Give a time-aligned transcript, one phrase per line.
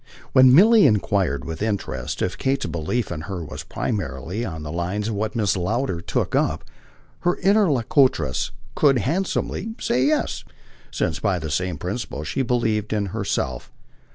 [0.31, 5.09] When Milly enquired with interest if Kate's belief in HER was primarily on the lines
[5.09, 5.57] of what Mrs.
[5.57, 6.63] Lowder "took up,"
[7.19, 10.43] her interlocutress could handsomely say yes,
[10.89, 13.71] since by the same principle she believed in herself.